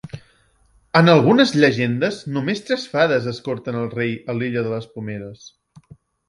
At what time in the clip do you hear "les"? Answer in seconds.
4.73-4.89